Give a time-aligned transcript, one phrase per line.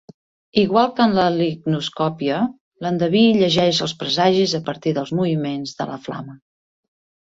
[0.61, 2.41] Igual que en la licnoscòpia,
[2.87, 6.41] l'endeví llegeix els presagis a partir dels moviments de la flama.